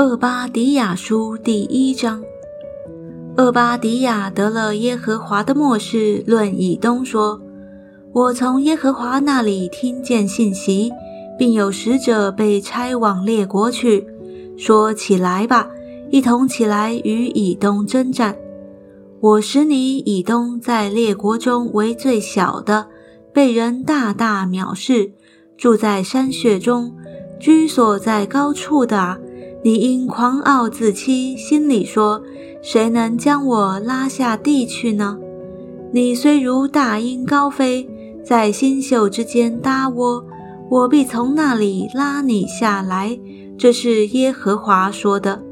[0.00, 2.22] 厄巴迪亚书第一章。
[3.36, 7.38] 厄巴迪亚得了耶和华的末世，论以东说
[8.14, 10.90] ：“我从耶和华那里听见信息，
[11.38, 14.06] 并有使者被差往列国去，
[14.56, 15.68] 说：起来吧，
[16.08, 18.34] 一同起来与以东征战。
[19.20, 22.86] 我使你以东在列国中为最小的，
[23.34, 25.12] 被人大大藐视，
[25.58, 26.90] 住在山穴中，
[27.38, 29.20] 居所在高处的。”
[29.62, 32.22] 你因狂傲自欺，心里说
[32.62, 35.18] ：“谁能将我拉下地去呢？”
[35.92, 37.88] 你虽如大鹰高飞，
[38.24, 40.24] 在星宿之间搭窝，
[40.70, 43.18] 我必从那里拉你下来。
[43.58, 45.42] 这是耶和华说的。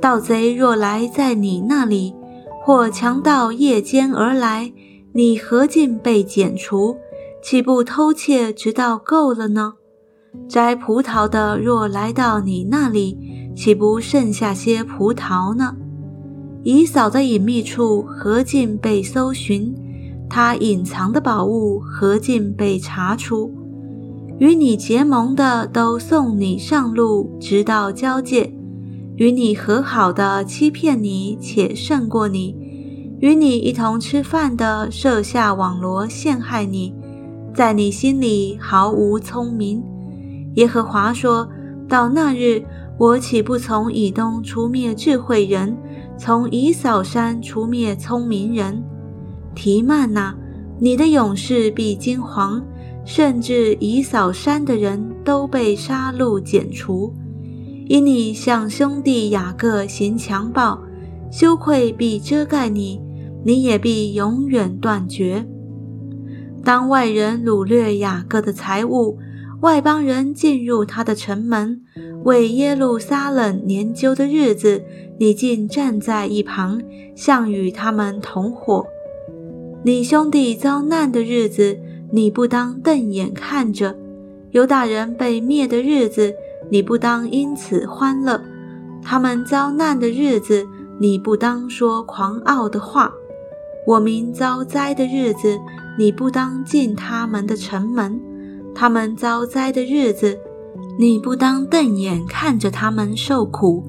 [0.00, 2.14] 盗贼若来在你那里，
[2.64, 4.72] 或强盗夜间而来，
[5.12, 6.96] 你何竟被剪除？
[7.42, 9.74] 岂不偷窃直到够了呢？
[10.48, 13.18] 摘葡萄的若来到你那里，
[13.54, 15.74] 岂不剩下些葡萄呢？
[16.62, 19.74] 以扫的隐秘处何竟被搜寻？
[20.28, 23.52] 他隐藏的宝物何竟被查出？
[24.38, 28.52] 与你结盟的都送你上路，直到交界；
[29.16, 32.54] 与你和好的欺骗你，且胜过你；
[33.20, 36.92] 与你一同吃饭的设下网罗陷害你，
[37.54, 39.82] 在你心里毫无聪明。
[40.56, 41.48] 耶和华说
[41.86, 42.62] ：“到那日，
[42.98, 45.76] 我岂不从以东除灭智慧人，
[46.18, 48.82] 从以扫山除灭聪明人？
[49.54, 50.34] 提曼呐，
[50.78, 52.62] 你的勇士必惊惶，
[53.04, 57.12] 甚至以扫山的人都被杀戮剪除。
[57.86, 60.82] 因你向兄弟雅各行强暴，
[61.30, 62.98] 羞愧必遮盖你，
[63.44, 65.46] 你也必永远断绝。
[66.64, 69.18] 当外人掳掠雅各的财物。”
[69.60, 71.82] 外邦人进入他的城门，
[72.24, 74.82] 为耶路撒冷研究的日子，
[75.18, 76.80] 你竟站在一旁，
[77.14, 78.86] 像与他们同伙。
[79.82, 81.78] 你兄弟遭难的日子，
[82.12, 83.94] 你不当瞪眼看着；
[84.50, 86.34] 犹大人被灭的日子，
[86.70, 88.40] 你不当因此欢乐。
[89.02, 90.66] 他们遭难的日子，
[91.00, 93.10] 你不当说狂傲的话。
[93.86, 95.56] 我民遭灾的日子，
[95.98, 98.20] 你不当进他们的城门。
[98.78, 100.38] 他们遭灾的日子，
[100.98, 103.82] 你不当瞪眼看着他们受苦；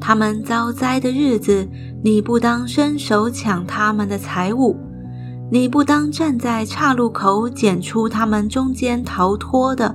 [0.00, 1.68] 他们遭灾的日子，
[2.02, 4.74] 你不当伸手抢他们的财物；
[5.52, 9.94] 你不当站在岔路口捡出他们中间逃脱的；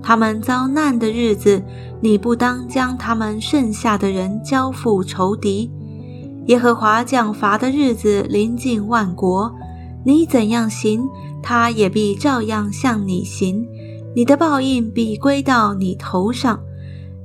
[0.00, 1.60] 他们遭难的日子，
[2.00, 5.68] 你不当将他们剩下的人交付仇敌。
[6.46, 9.52] 耶和华降罚的日子临近万国，
[10.04, 11.08] 你怎样行？
[11.42, 13.66] 他也必照样向你行，
[14.14, 16.60] 你的报应必归到你头上。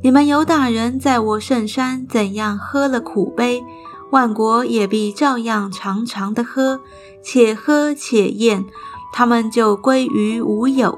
[0.02, 3.64] 你们犹大人在我圣山怎样喝了苦杯，
[4.12, 6.80] 万国也必照样长长的喝，
[7.22, 8.66] 且喝且咽，
[9.14, 10.98] 他们就归于无有。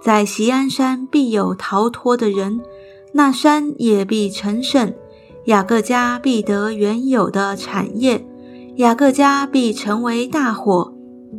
[0.00, 2.60] 在锡安山必有逃脱的人，
[3.12, 4.94] 那山也必成圣，
[5.46, 8.26] 雅各家必得原有的产业，
[8.76, 10.94] 雅各家必成为大火。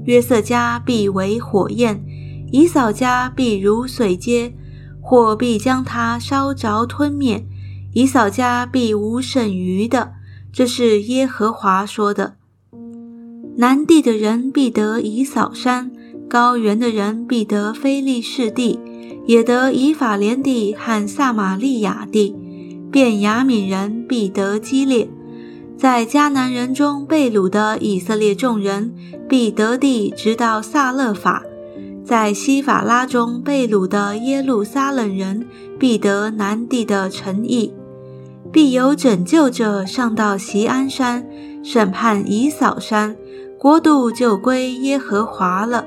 [0.10, 2.04] 约瑟家必为火焰，
[2.52, 4.56] 以扫家必如水阶，
[5.00, 7.46] 火必将他烧着吞灭。
[7.94, 10.14] 以扫家必无剩余的，
[10.52, 12.38] 这是耶和华说的。
[13.58, 15.92] 南地的人必得以扫山，
[16.28, 18.80] 高原的人必得非利士地，
[19.28, 22.36] 也得以法莲地和撒玛利亚地，
[22.92, 25.08] 便雅悯人必得基列。
[25.80, 28.94] 在迦南人中被掳的以色列众人
[29.30, 31.42] 必得地，直到撒勒法；
[32.04, 35.48] 在西法拉中被掳的耶路撒冷人
[35.80, 37.74] 必得南地的城邑。
[38.52, 41.26] 必有拯救者上到锡安山，
[41.64, 43.16] 审判以扫山，
[43.58, 45.86] 国度就归耶和华了。